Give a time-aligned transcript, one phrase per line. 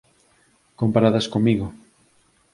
[0.79, 1.67] comparadas comigo.